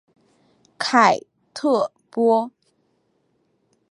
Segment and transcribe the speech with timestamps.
[0.79, 1.19] 凯
[1.53, 2.49] 特波。